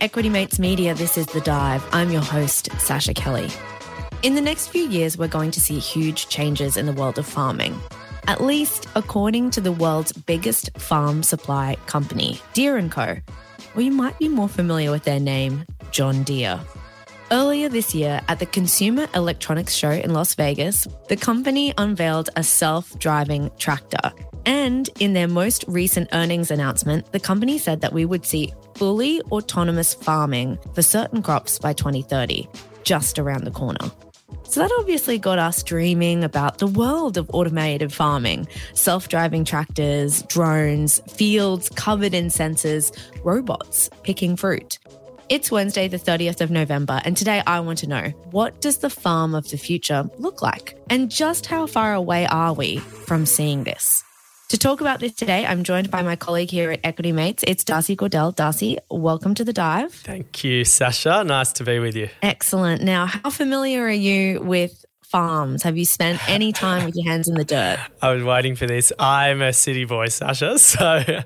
[0.00, 1.84] Equity Mates Media, this is The Dive.
[1.90, 3.48] I'm your host, Sascha Kelly.
[4.22, 7.26] In the next few years, we're going to see huge changes in the world of
[7.26, 7.76] farming.
[8.28, 13.16] At least according to the world's biggest farm supply company, Deere & Co.
[13.74, 16.60] Or you might be more familiar with their name, John Deere.
[17.32, 22.44] Earlier this year, at the Consumer Electronics Show in Las Vegas, the company unveiled a
[22.44, 24.12] self driving tractor.
[24.48, 29.20] And in their most recent earnings announcement, the company said that we would see fully
[29.30, 32.48] autonomous farming for certain crops by 2030,
[32.82, 33.92] just around the corner.
[34.44, 40.22] So that obviously got us dreaming about the world of automated farming self driving tractors,
[40.22, 44.78] drones, fields covered in sensors, robots picking fruit.
[45.28, 48.88] It's Wednesday, the 30th of November, and today I want to know what does the
[48.88, 50.80] farm of the future look like?
[50.88, 54.04] And just how far away are we from seeing this?
[54.48, 57.44] To talk about this today, I'm joined by my colleague here at Equity Mates.
[57.46, 58.34] It's Darcy Gordell.
[58.34, 59.92] Darcy, welcome to the dive.
[59.92, 61.26] Thank you, Sascha.
[61.26, 62.08] Nice to be with you.
[62.22, 62.80] Excellent.
[62.80, 65.64] Now, how familiar are you with farms?
[65.64, 67.78] Have you spent any time with your hands in the dirt?
[68.02, 68.90] I was waiting for this.
[68.98, 71.22] I'm a city boy, Sascha, so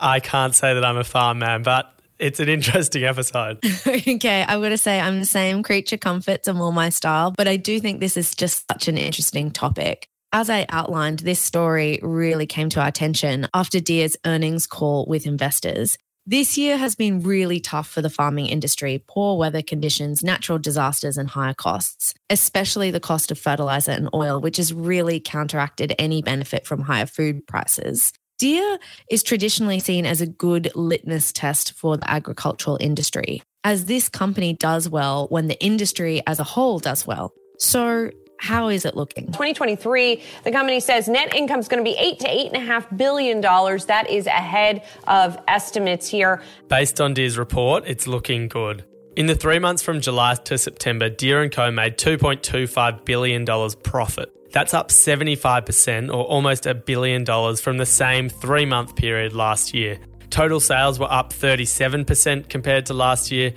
[0.00, 3.58] I can't say that I'm a farm man, but it's an interesting episode.
[3.86, 7.48] okay, I've got to say, I'm the same creature comforts are more my style, but
[7.48, 10.08] I do think this is just such an interesting topic.
[10.32, 15.26] As I outlined, this story really came to our attention after Deere's earnings call with
[15.26, 15.96] investors.
[16.28, 21.16] This year has been really tough for the farming industry poor weather conditions, natural disasters,
[21.16, 26.22] and higher costs, especially the cost of fertilizer and oil, which has really counteracted any
[26.22, 28.12] benefit from higher food prices.
[28.40, 28.78] Deere
[29.08, 34.52] is traditionally seen as a good litmus test for the agricultural industry, as this company
[34.52, 37.32] does well when the industry as a whole does well.
[37.58, 39.26] So, how is it looking?
[39.26, 42.66] 2023, the company says net income is going to be eight to eight and a
[42.66, 43.86] half billion dollars.
[43.86, 46.42] That is ahead of estimates here.
[46.68, 48.84] Based on Deere's report, it's looking good.
[49.16, 53.46] In the three months from July to September, Deere & Co made $2.25 billion
[53.82, 54.30] profit.
[54.52, 59.74] That's up 75% or almost a billion dollars from the same three month period last
[59.74, 59.98] year.
[60.30, 63.52] Total sales were up 37% compared to last year,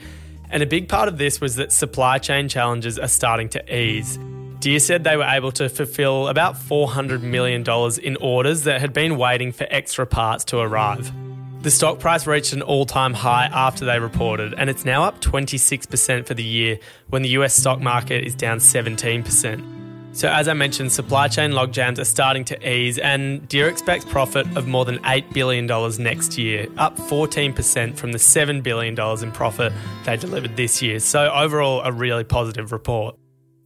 [0.49, 4.17] and a big part of this was that supply chain challenges are starting to ease.
[4.59, 7.63] Deere said they were able to fulfill about $400 million
[8.03, 11.13] in orders that had been waiting for extra parts to arrive.
[11.61, 15.21] The stock price reached an all time high after they reported, and it's now up
[15.21, 19.79] 26% for the year when the US stock market is down 17%.
[20.11, 24.45] So, as I mentioned, supply chain logjams are starting to ease, and Deere expects profit
[24.57, 25.67] of more than $8 billion
[26.01, 29.71] next year, up 14% from the $7 billion in profit
[30.05, 30.99] they delivered this year.
[30.99, 33.15] So, overall, a really positive report.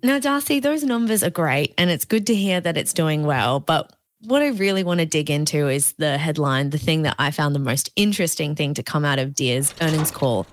[0.06, 3.62] Now, Darcy, those numbers are great, and it's good to hear that it's doing well.
[3.62, 7.31] But what I really want to dig into is the headline, the thing that I
[7.31, 10.46] found the most interesting thing to come out of Deere's earnings call.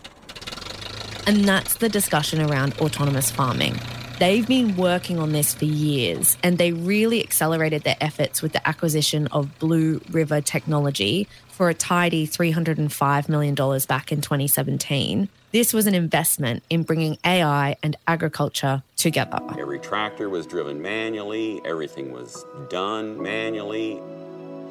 [1.26, 3.74] And that's the discussion around autonomous farming.
[4.20, 8.68] They've been working on this for years and they really accelerated their efforts with the
[8.68, 13.54] acquisition of Blue River Technology for a tidy $305 million
[13.88, 15.28] back in 2017.
[15.52, 19.40] This was an investment in bringing AI and agriculture together.
[19.58, 24.00] Every tractor was driven manually, everything was done manually.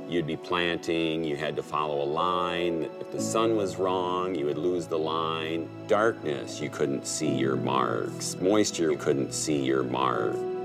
[0.07, 2.89] You'd be planting, you had to follow a line.
[3.01, 5.67] If the sun was wrong, you would lose the line.
[5.87, 8.37] Darkness, you couldn't see your marks.
[8.39, 9.83] Moisture, you couldn't see your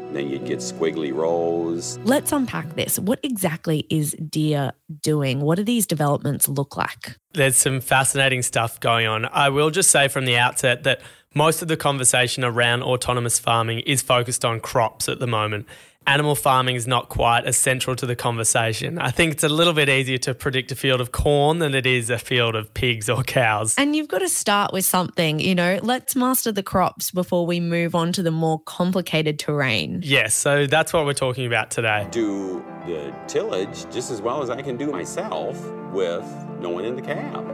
[0.05, 0.15] mark.
[0.15, 1.99] Then you'd get squiggly rolls.
[2.05, 2.99] Let's unpack this.
[2.99, 4.73] What exactly is Deere
[5.03, 5.41] doing?
[5.41, 7.19] What do these developments look like?
[7.33, 9.27] There's some fascinating stuff going on.
[9.27, 11.01] I will just say from the outset that
[11.35, 15.67] most of the conversation around autonomous farming is focused on crops at the moment
[16.07, 18.99] animal farming is not quite as central to the conversation.
[18.99, 21.87] I think it's a little bit easier to predict a field of corn than it
[21.87, 23.75] is a field of pigs or cows.
[23.77, 27.61] And you've got to start with something, you know, let's master the crops before we
[27.61, 30.01] move on to the more complicated terrain.
[30.03, 32.07] Yes, so that's what we're talking about today.
[32.11, 35.59] Do the tillage just as well as I can do myself
[35.93, 36.25] with
[36.61, 37.51] no one in the cab.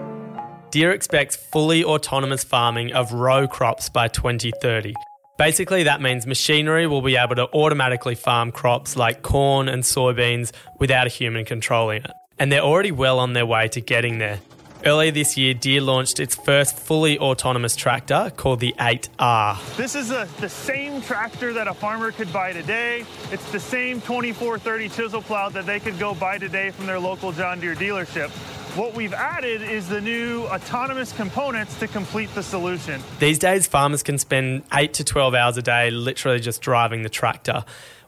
[0.70, 4.94] Deere expects fully autonomous farming of row crops by 2030.
[5.40, 10.52] Basically, that means machinery will be able to automatically farm crops like corn and soybeans
[10.78, 12.10] without a human controlling it.
[12.38, 14.40] And they're already well on their way to getting there.
[14.84, 19.76] Earlier this year, Deere launched its first fully autonomous tractor called the 8R.
[19.78, 23.06] This is a, the same tractor that a farmer could buy today.
[23.32, 27.32] It's the same 2430 chisel plow that they could go buy today from their local
[27.32, 28.30] John Deere dealership.
[28.76, 33.02] What we've added is the new autonomous components to complete the solution.
[33.18, 37.08] These days, farmers can spend 8 to 12 hours a day literally just driving the
[37.08, 37.64] tractor.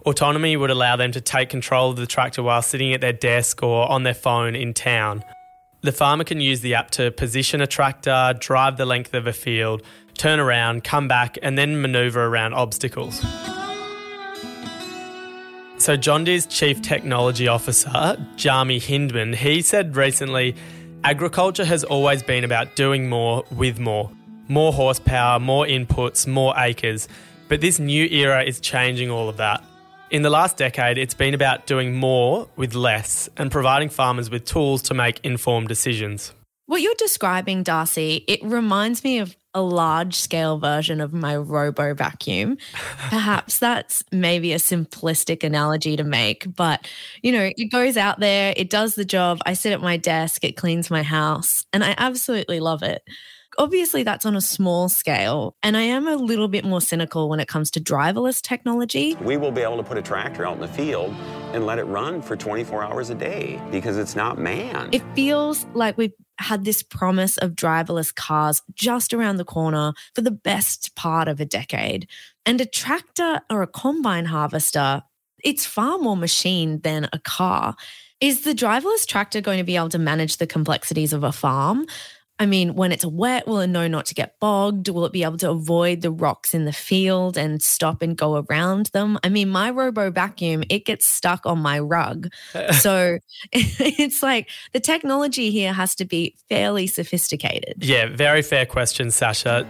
[0.06, 3.60] Autonomy would allow them to take control of the tractor while sitting at their desk
[3.62, 5.24] or on their phone in town.
[5.80, 9.32] The farmer can use the app to position a tractor, drive the length of a
[9.32, 9.82] field,
[10.16, 13.20] turn around, come back, and then maneuver around obstacles.
[15.82, 20.54] So, John Deere's Chief Technology Officer, Jahmy Hindman, he said recently
[21.02, 24.08] agriculture has always been about doing more with more.
[24.46, 27.08] More horsepower, more inputs, more acres.
[27.48, 29.64] But this new era is changing all of that.
[30.12, 34.44] In the last decade, it's been about doing more with less and providing farmers with
[34.44, 36.32] tools to make informed decisions.
[36.66, 41.94] What you're describing, Darcy, it reminds me of a large scale version of my robo
[41.94, 42.56] vacuum.
[43.08, 46.88] Perhaps that's maybe a simplistic analogy to make, but
[47.22, 49.38] you know, it goes out there, it does the job.
[49.44, 53.02] I sit at my desk, it cleans my house, and I absolutely love it.
[53.58, 55.56] Obviously, that's on a small scale.
[55.62, 59.14] And I am a little bit more cynical when it comes to driverless technology.
[59.16, 61.14] We will be able to put a tractor out in the field
[61.52, 64.94] and let it run for 24 hours a day because it's not manned.
[64.94, 70.20] It feels like we've had this promise of driverless cars just around the corner for
[70.20, 72.08] the best part of a decade.
[72.44, 75.02] And a tractor or a combine harvester,
[75.44, 77.74] it's far more machine than a car.
[78.20, 81.86] Is the driverless tractor going to be able to manage the complexities of a farm?
[82.42, 84.88] I mean, when it's wet, will it know not to get bogged?
[84.88, 88.44] Will it be able to avoid the rocks in the field and stop and go
[88.44, 89.16] around them?
[89.22, 92.32] I mean, my robo vacuum, it gets stuck on my rug.
[92.72, 93.20] so
[93.52, 97.76] it's like the technology here has to be fairly sophisticated.
[97.78, 99.64] Yeah, very fair question, Sascha.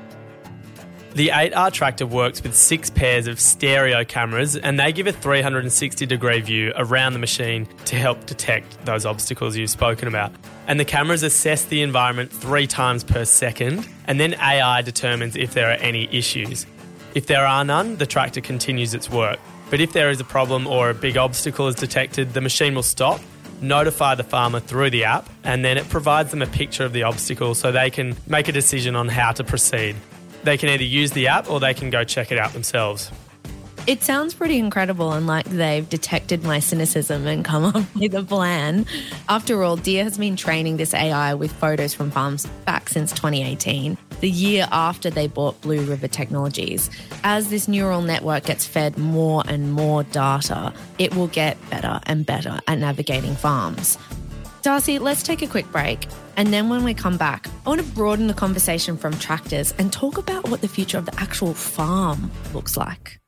[1.14, 6.06] The 8R tractor works with six pairs of stereo cameras and they give a 360
[6.06, 10.32] degree view around the machine to help detect those obstacles you've spoken about.
[10.66, 15.52] And the cameras assess the environment three times per second, and then AI determines if
[15.52, 16.64] there are any issues.
[17.14, 19.38] If there are none, the tractor continues its work.
[19.68, 22.82] But if there is a problem or a big obstacle is detected, the machine will
[22.82, 23.20] stop,
[23.60, 27.02] notify the farmer through the app, and then it provides them a picture of the
[27.02, 29.94] obstacle so they can make a decision on how to proceed
[30.44, 33.10] they can either use the app or they can go check it out themselves.
[33.84, 38.22] It sounds pretty incredible and like they've detected my cynicism and come up with a
[38.22, 38.86] plan.
[39.28, 43.98] After all, Deere has been training this AI with photos from farms back since 2018,
[44.20, 46.90] the year after they bought Blue River Technologies.
[47.24, 52.24] As this neural network gets fed more and more data, it will get better and
[52.24, 53.98] better at navigating farms.
[54.62, 56.06] Darcy, let's take a quick break.
[56.36, 59.92] And then when we come back, I want to broaden the conversation from tractors and
[59.92, 63.18] talk about what the future of the actual farm looks like.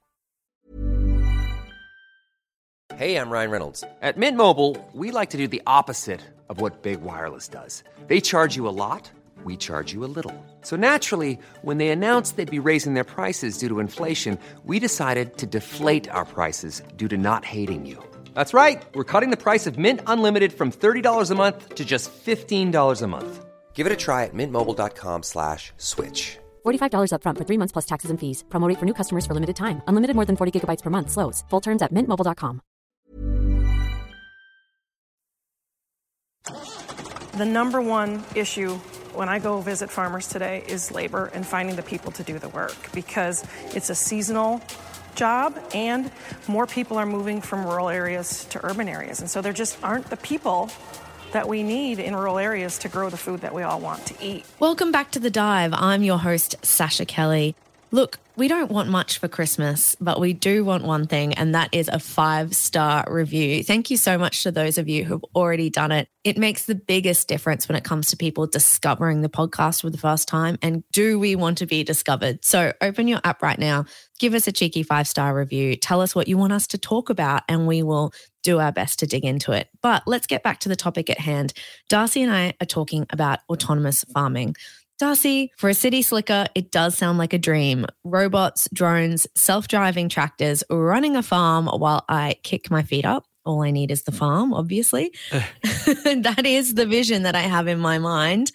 [2.94, 3.82] Hey, I'm Ryan Reynolds.
[4.02, 7.82] At Mint Mobile, we like to do the opposite of what Big Wireless does.
[8.06, 9.10] They charge you a lot,
[9.42, 10.46] we charge you a little.
[10.60, 15.36] So naturally, when they announced they'd be raising their prices due to inflation, we decided
[15.38, 18.00] to deflate our prices due to not hating you.
[18.34, 18.84] That's right.
[18.94, 23.06] We're cutting the price of Mint Unlimited from $30 a month to just $15 a
[23.06, 23.44] month.
[23.74, 26.38] Give it a try at mintmobile.com slash switch.
[26.64, 28.44] $45 upfront for three months plus taxes and fees.
[28.48, 29.82] Promo rate for new customers for limited time.
[29.88, 31.10] Unlimited more than 40 gigabytes per month.
[31.10, 31.44] Slows.
[31.50, 32.60] Full terms at mintmobile.com.
[37.38, 38.78] The number one issue
[39.14, 42.48] when I go visit farmers today is labor and finding the people to do the
[42.48, 44.60] work because it's a seasonal
[45.14, 46.10] job and
[46.48, 49.20] more people are moving from rural areas to urban areas.
[49.20, 50.70] And so there just aren't the people
[51.32, 54.14] that we need in rural areas to grow the food that we all want to
[54.24, 54.44] eat.
[54.60, 55.72] Welcome back to The Dive.
[55.74, 57.56] I'm your host, Sascha Kelly.
[57.94, 61.68] Look, we don't want much for Christmas, but we do want one thing, and that
[61.70, 63.62] is a five star review.
[63.62, 66.08] Thank you so much to those of you who've already done it.
[66.24, 69.96] It makes the biggest difference when it comes to people discovering the podcast for the
[69.96, 70.58] first time.
[70.60, 72.44] And do we want to be discovered?
[72.44, 73.84] So open your app right now,
[74.18, 77.10] give us a cheeky five star review, tell us what you want us to talk
[77.10, 79.68] about, and we will do our best to dig into it.
[79.82, 81.52] But let's get back to the topic at hand.
[81.88, 84.56] Darcy and I are talking about autonomous farming.
[84.98, 87.84] Darcy, for a city slicker, it does sound like a dream.
[88.04, 93.26] Robots, drones, self driving tractors running a farm while I kick my feet up.
[93.44, 95.12] All I need is the farm, obviously.
[95.30, 98.52] that is the vision that I have in my mind.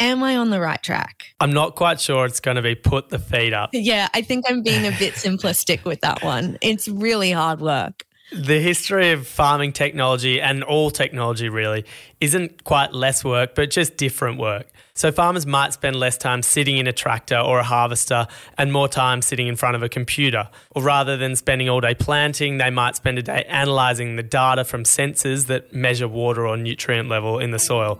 [0.00, 1.24] Am I on the right track?
[1.40, 3.70] I'm not quite sure it's going to be put the feet up.
[3.72, 6.58] Yeah, I think I'm being a bit simplistic with that one.
[6.60, 8.04] It's really hard work.
[8.30, 11.86] The history of farming technology and all technology really
[12.20, 14.66] isn't quite less work, but just different work.
[14.92, 18.26] So farmers might spend less time sitting in a tractor or a harvester
[18.58, 20.50] and more time sitting in front of a computer.
[20.72, 24.64] Or rather than spending all day planting, they might spend a day analysing the data
[24.64, 27.98] from sensors that measure water or nutrient level in the soil.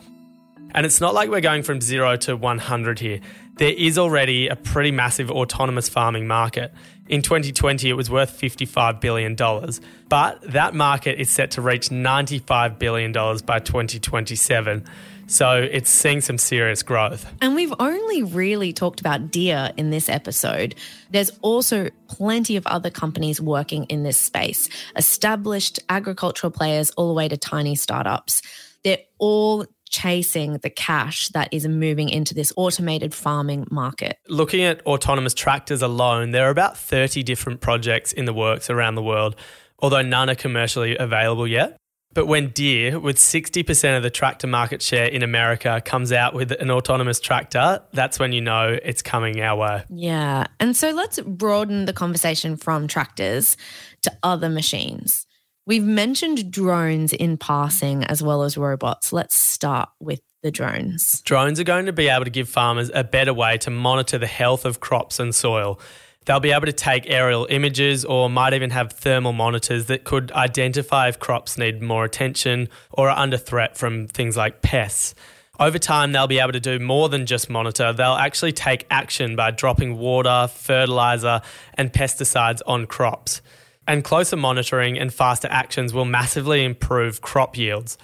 [0.72, 3.20] And it's not like we're going from zero to 100 here.
[3.58, 6.72] There is already a pretty massive autonomous farming market.
[7.08, 9.34] In 2020, it was worth $55 billion.
[10.08, 14.84] But that market is set to reach $95 billion by 2027.
[15.26, 17.30] So it's seeing some serious growth.
[17.42, 20.76] And we've only really talked about Deere in this episode.
[21.10, 27.14] There's also plenty of other companies working in this space, established agricultural players all the
[27.14, 28.40] way to tiny startups.
[28.84, 34.18] They're all chasing the cash that is moving into this automated farming market.
[34.28, 38.94] Looking at autonomous tractors alone, there are about 30 different projects in the works around
[38.94, 39.36] the world,
[39.78, 41.76] although none are commercially available yet.
[42.14, 46.52] But when Deere, with 60% of the tractor market share in America, comes out with
[46.52, 49.84] an autonomous tractor, that's when you know it's coming our way.
[49.90, 50.46] Yeah.
[50.58, 53.56] And so let's broaden the conversation from tractors
[54.02, 55.26] to other machines.
[55.68, 59.12] We've mentioned drones in passing as well as robots.
[59.12, 61.20] Let's start with the drones.
[61.26, 64.26] Drones are going to be able to give farmers a better way to monitor the
[64.26, 65.78] health of crops and soil.
[66.24, 70.32] They'll be able to take aerial images or might even have thermal monitors that could
[70.32, 75.14] identify if crops need more attention or are under threat from things like pests.
[75.60, 77.92] Over time, they'll be able to do more than just monitor.
[77.92, 81.42] They'll actually take action by dropping water, fertilizer,
[81.74, 83.42] and pesticides on crops.
[83.88, 87.96] And closer monitoring and faster actions will massively improve crop yields.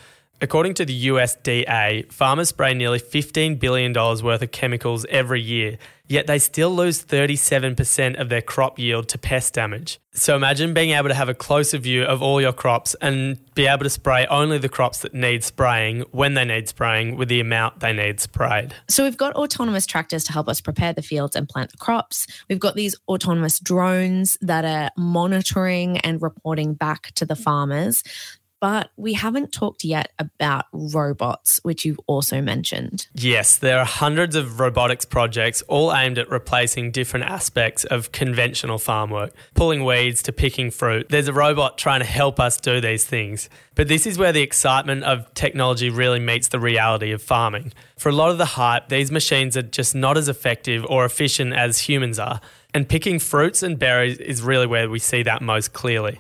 [0.45, 6.27] According to the USDA, farmers spray nearly $15 billion worth of chemicals every year, yet
[6.27, 10.01] they still lose 37% of their crop yield to pest damage.
[10.13, 13.67] So imagine being able to have a closer view of all your crops and be
[13.67, 17.41] able to spray only the crops that need spraying when they need spraying with the
[17.41, 18.75] amount they need sprayed.
[18.87, 22.27] So we've got autonomous tractors to help us prepare the fields and plant the crops.
[22.51, 28.03] We've got these autonomous drones that are monitoring and reporting back to the farmers
[28.65, 33.09] but we haven't talked yet about robots, which you've also mentioned.
[33.13, 38.79] Yes, there are hundreds of robotics projects all aimed at replacing different aspects of conventional
[38.79, 41.11] farm work, pulling weeds to picking fruit.
[41.11, 43.51] There's a robot trying to help us do these things.
[43.75, 47.75] But this is where the excitement of technology really meets the reality of farming.
[47.99, 51.53] For a lot of the hype, these machines are just not as effective or efficient
[51.53, 52.41] as humans are.
[52.73, 56.19] And picking fruits and berries is really where we see that most clearly.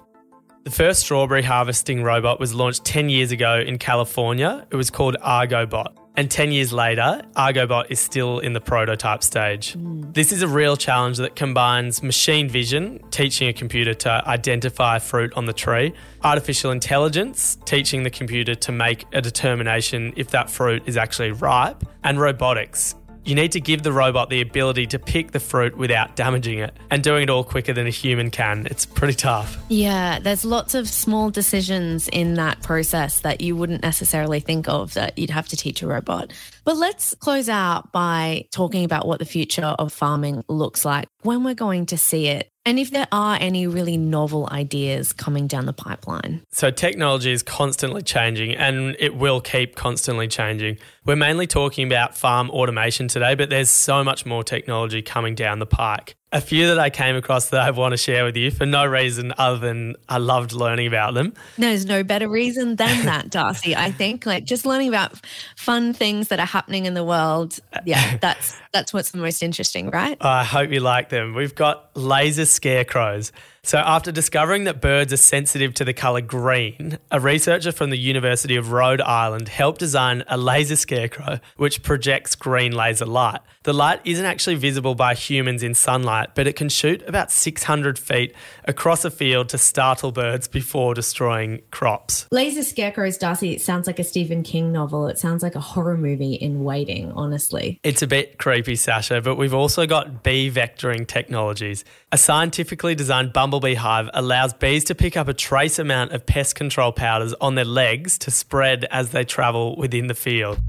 [0.64, 4.66] The first strawberry harvesting robot was launched 10 years ago in California.
[4.70, 5.94] It was called Agrobot.
[6.16, 9.74] And 10 years later, Agrobot is still in the prototype stage.
[9.74, 10.14] Mm.
[10.14, 15.34] This is a real challenge that combines machine vision, teaching a computer to identify fruit
[15.36, 15.92] on the tree,
[16.22, 21.84] artificial intelligence, teaching the computer to make a determination if that fruit is actually ripe,
[22.04, 22.94] and robotics,
[23.24, 26.74] you need to give the robot the ability to pick the fruit without damaging it
[26.90, 28.66] and doing it all quicker than a human can.
[28.70, 29.56] It's pretty tough.
[29.68, 34.94] Yeah, there's lots of small decisions in that process that you wouldn't necessarily think of
[34.94, 36.32] that you'd have to teach a robot.
[36.64, 41.44] But let's close out by talking about what the future of farming looks like, when
[41.44, 45.66] we're going to see it, and if there are any really novel ideas coming down
[45.66, 46.40] the pipeline.
[46.50, 50.78] So, technology is constantly changing and it will keep constantly changing.
[51.04, 55.58] We're mainly talking about farm automation today, but there's so much more technology coming down
[55.58, 58.50] the pike a few that I came across that I want to share with you
[58.50, 61.32] for no reason other than I loved learning about them.
[61.56, 63.76] No, there's no better reason than that, Darcy.
[63.76, 65.14] I think like just learning about
[65.54, 67.60] fun things that are happening in the world.
[67.86, 70.18] Yeah, that's that's what's the most interesting, right?
[70.20, 71.34] I hope you like them.
[71.34, 73.30] We've got laser scarecrows.
[73.66, 77.96] So, after discovering that birds are sensitive to the colour green, a researcher from the
[77.96, 83.40] University of Rhode Island helped design a laser scarecrow which projects green laser light.
[83.62, 87.98] The light isn't actually visible by humans in sunlight, but it can shoot about 600
[87.98, 88.34] feet
[88.66, 92.26] across a field to startle birds before destroying crops.
[92.30, 95.06] Laser scarecrows, Darcy, it sounds like a Stephen King novel.
[95.06, 97.80] It sounds like a horror movie in waiting, honestly.
[97.82, 101.86] It's a bit creepy, Sascha, but we've also got bee vectoring technologies.
[102.14, 106.54] A scientifically designed bumblebee hive allows bees to pick up a trace amount of pest
[106.54, 110.60] control powders on their legs to spread as they travel within the field.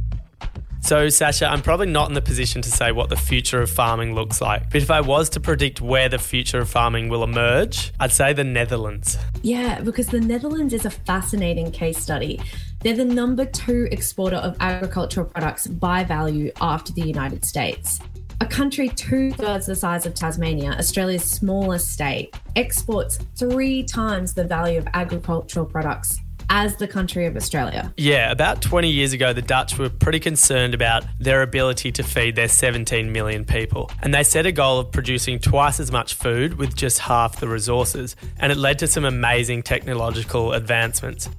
[0.82, 4.16] So, Sascha, I'm probably not in the position to say what the future of farming
[4.16, 4.72] looks like.
[4.72, 8.34] But if I was to predict where the future of farming will emerge, I'd say
[8.34, 9.16] the Netherlands.
[9.44, 12.42] Yeah, because the Netherlands is a fascinating case study.
[12.82, 18.00] They're the number two exporter of agricultural products by value after the United States.
[18.42, 24.44] A country two thirds the size of Tasmania, Australia's smallest state, exports three times the
[24.44, 27.94] value of agricultural products as the country of Australia.
[27.98, 32.36] Yeah, about 20 years ago, the Dutch were pretty concerned about their ability to feed
[32.36, 33.90] their 17 million people.
[34.02, 37.48] And they set a goal of producing twice as much food with just half the
[37.48, 38.16] resources.
[38.38, 41.30] And it led to some amazing technological advancements.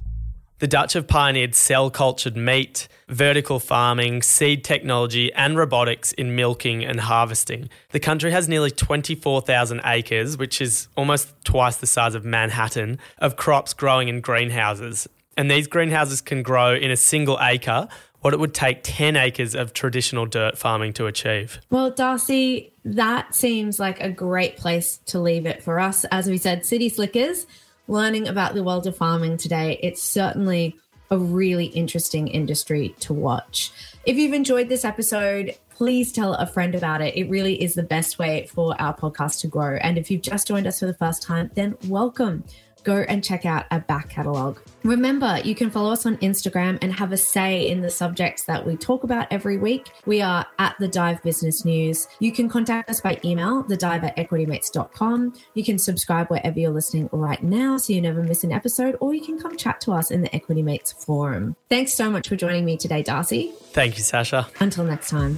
[0.59, 6.83] The Dutch have pioneered cell cultured meat, vertical farming, seed technology, and robotics in milking
[6.83, 7.69] and harvesting.
[7.91, 13.35] The country has nearly 24,000 acres, which is almost twice the size of Manhattan, of
[13.35, 15.07] crops growing in greenhouses.
[15.37, 17.87] And these greenhouses can grow in a single acre
[18.21, 21.61] what it would take 10 acres of traditional dirt farming to achieve.
[21.69, 26.03] Well, Darcy, that seems like a great place to leave it for us.
[26.05, 27.45] As we said, city slickers
[27.87, 29.79] learning about the world of farming today.
[29.81, 30.75] It's certainly
[31.09, 33.71] a really interesting industry to watch.
[34.05, 37.15] If you've enjoyed this episode, please tell a friend about it.
[37.15, 39.77] It really is the best way for our podcast to grow.
[39.77, 42.43] And if you've just joined us for the first time, then welcome
[42.83, 44.59] go and check out our back catalogue.
[44.83, 48.65] Remember, you can follow us on Instagram and have a say in the subjects that
[48.65, 49.89] we talk about every week.
[50.05, 52.07] We are at the Dive Business News.
[52.19, 55.33] You can contact us by email, thedive at equitymates.com.
[55.53, 59.13] You can subscribe wherever you're listening right now so you never miss an episode, or
[59.13, 61.55] you can come chat to us in the Equity Mates forum.
[61.69, 63.51] Thanks so much for joining me today, Darcy.
[63.71, 64.47] Thank you, Sascha.
[64.61, 65.37] Until next time.